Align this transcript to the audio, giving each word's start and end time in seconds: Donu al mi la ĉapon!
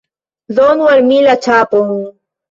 Donu 0.59 0.87
al 0.93 1.03
mi 1.09 1.19
la 1.25 1.35
ĉapon! 1.47 1.93